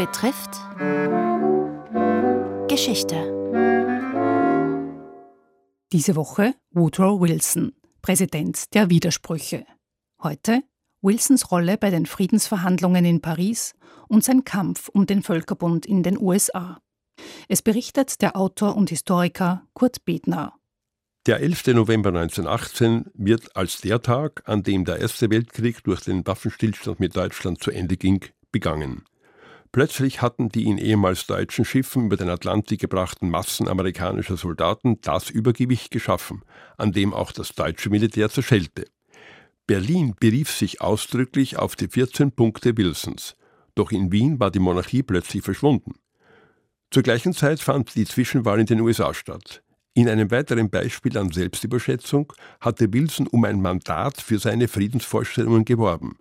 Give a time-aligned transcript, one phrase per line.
[0.00, 0.52] betrifft
[2.70, 3.16] Geschichte.
[5.92, 9.66] Diese Woche Woodrow Wilson, Präsident der Widersprüche.
[10.22, 10.62] Heute
[11.02, 13.74] Wilsons Rolle bei den Friedensverhandlungen in Paris
[14.08, 16.80] und sein Kampf um den Völkerbund in den USA.
[17.48, 20.54] Es berichtet der Autor und Historiker Kurt Bedner.
[21.26, 21.74] Der 11.
[21.74, 27.14] November 1918 wird als der Tag, an dem der Erste Weltkrieg durch den Waffenstillstand mit
[27.14, 29.04] Deutschland zu Ende ging, begangen.
[29.72, 35.30] Plötzlich hatten die in ehemals deutschen Schiffen über den Atlantik gebrachten Massen amerikanischer Soldaten das
[35.30, 36.42] Übergewicht geschaffen,
[36.76, 38.86] an dem auch das deutsche Militär zerschellte.
[39.68, 43.36] Berlin berief sich ausdrücklich auf die 14 Punkte Wilsons,
[43.76, 45.92] doch in Wien war die Monarchie plötzlich verschwunden.
[46.90, 49.62] Zur gleichen Zeit fand die Zwischenwahl in den USA statt.
[49.94, 56.16] In einem weiteren Beispiel an Selbstüberschätzung hatte Wilson um ein Mandat für seine Friedensvorstellungen geworben.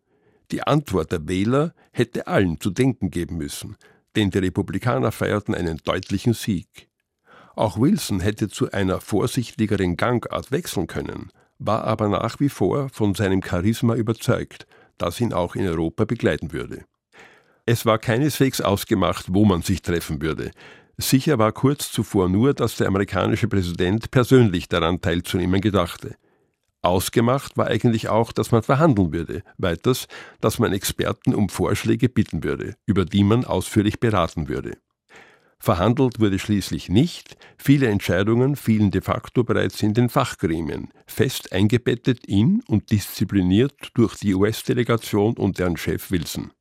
[0.52, 3.76] Die Antwort der Wähler hätte allen zu denken geben müssen,
[4.15, 6.90] denn die Republikaner feierten einen deutlichen Sieg.
[7.55, 13.13] Auch Wilson hätte zu einer vorsichtigeren Gangart wechseln können, war aber nach wie vor von
[13.13, 14.65] seinem Charisma überzeugt,
[14.98, 16.85] das ihn auch in Europa begleiten würde.
[17.66, 20.51] Es war keineswegs ausgemacht, wo man sich treffen würde.
[20.98, 26.16] Sicher war kurz zuvor nur, dass der amerikanische Präsident persönlich daran teilzunehmen gedachte.
[26.82, 30.08] Ausgemacht war eigentlich auch, dass man verhandeln würde, weiters,
[30.40, 34.77] dass man Experten um Vorschläge bitten würde, über die man ausführlich beraten würde.
[35.62, 42.26] Verhandelt wurde schließlich nicht, viele Entscheidungen fielen de facto bereits in den Fachgremien, fest eingebettet
[42.26, 46.52] in und diszipliniert durch die US-Delegation und deren Chef Wilson.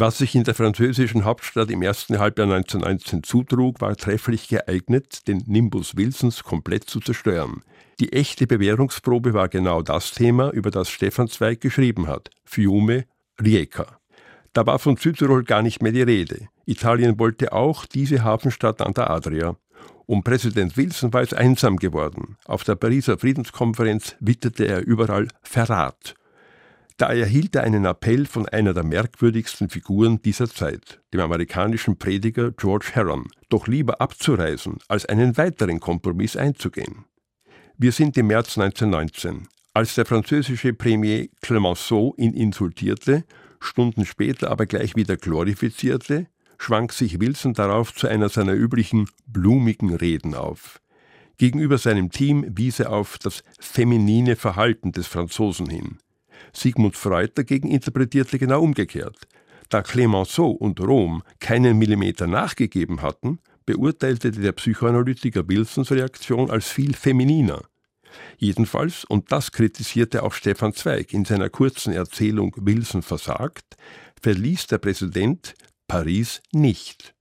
[0.00, 5.42] Was sich in der französischen Hauptstadt im ersten Halbjahr 1919 zutrug, war trefflich geeignet, den
[5.48, 7.64] Nimbus Wilsons komplett zu zerstören.
[7.98, 13.06] Die echte Bewährungsprobe war genau das Thema, über das Stefan Zweig geschrieben hat: Fiume,
[13.42, 13.98] Rijeka.
[14.52, 16.46] Da war von Südtirol gar nicht mehr die Rede.
[16.64, 19.56] Italien wollte auch diese Hafenstadt an der Adria.
[20.06, 22.36] Um Präsident Wilson war es einsam geworden.
[22.44, 26.14] Auf der Pariser Friedenskonferenz witterte er überall Verrat.
[26.98, 32.50] Da erhielt er einen Appell von einer der merkwürdigsten Figuren dieser Zeit, dem amerikanischen Prediger
[32.50, 37.04] George Herron, doch lieber abzureisen, als einen weiteren Kompromiss einzugehen.
[37.76, 39.46] Wir sind im März 1919.
[39.74, 43.24] Als der französische Premier Clemenceau ihn insultierte,
[43.60, 46.26] Stunden später aber gleich wieder glorifizierte,
[46.58, 50.80] schwang sich Wilson darauf zu einer seiner üblichen blumigen Reden auf.
[51.36, 55.98] Gegenüber seinem Team wies er auf das feminine Verhalten des Franzosen hin.
[56.52, 59.26] Sigmund Freud dagegen interpretierte genau umgekehrt.
[59.68, 66.94] Da Clemenceau und Rom keinen Millimeter nachgegeben hatten, beurteilte der Psychoanalytiker Wilsons Reaktion als viel
[66.94, 67.62] femininer.
[68.38, 73.76] Jedenfalls, und das kritisierte auch Stefan Zweig in seiner kurzen Erzählung Wilson versagt,
[74.22, 75.54] verließ der Präsident
[75.86, 77.14] Paris nicht.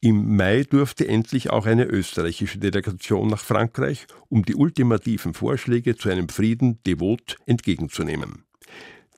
[0.00, 6.08] Im Mai durfte endlich auch eine österreichische Delegation nach Frankreich, um die ultimativen Vorschläge zu
[6.08, 8.44] einem Frieden devot entgegenzunehmen.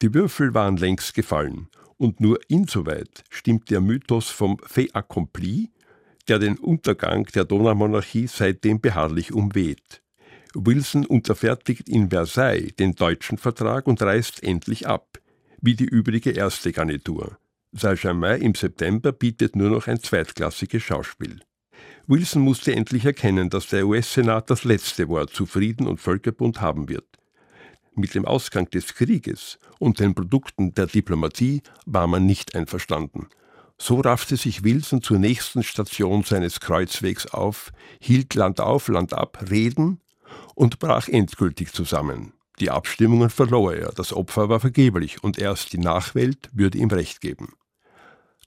[0.01, 5.71] Die Würfel waren längst gefallen, und nur insoweit stimmt der Mythos vom fait accompli,
[6.29, 10.01] der den Untergang der Donaumonarchie seitdem beharrlich umweht.
[10.55, 15.19] Wilson unterfertigt in Versailles den deutschen Vertrag und reist endlich ab,
[15.61, 17.37] wie die übrige erste Garnitur.
[17.73, 21.41] Saint-Germain im September bietet nur noch ein zweitklassiges Schauspiel.
[22.07, 26.89] Wilson musste endlich erkennen, dass der US-Senat das letzte Wort zu Frieden und Völkerbund haben
[26.89, 27.07] wird.
[27.95, 33.29] Mit dem Ausgang des Krieges und den Produkten der Diplomatie war man nicht einverstanden.
[33.79, 39.45] So raffte sich Wilson zur nächsten Station seines Kreuzwegs auf, hielt Land auf, Land ab
[39.49, 40.01] Reden
[40.55, 42.33] und brach endgültig zusammen.
[42.59, 47.21] Die Abstimmungen verlor er, das Opfer war vergeblich und erst die Nachwelt würde ihm Recht
[47.21, 47.55] geben.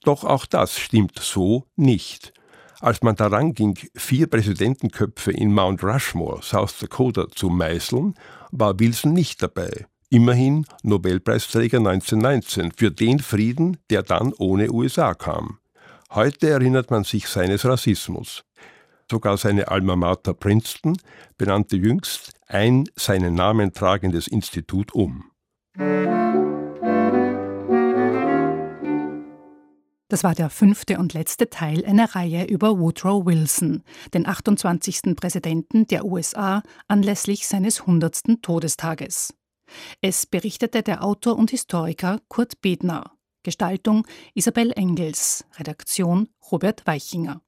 [0.04, 2.32] Doch auch das stimmt so nicht.
[2.80, 8.14] Als man daran ging, vier Präsidentenköpfe in Mount Rushmore, South Dakota, zu meißeln,
[8.50, 9.86] war Wilson nicht dabei.
[10.10, 15.58] Immerhin Nobelpreisträger 1919 für den Frieden, der dann ohne USA kam.
[16.10, 18.44] Heute erinnert man sich seines Rassismus.
[19.10, 20.98] Sogar seine Alma Mater Princeton
[21.38, 25.30] benannte jüngst ein seinen Namen tragendes Institut um.
[30.08, 35.16] Das war der fünfte und letzte Teil einer Reihe über Woodrow Wilson, den 28.
[35.16, 38.42] Präsidenten der USA anlässlich seines 100.
[38.42, 39.34] Todestages.
[40.02, 43.12] Es berichtete der Autor und Historiker Kurt Bedner.
[43.42, 47.40] Gestaltung Isabel Engels, Redaktion Robert Weichinger.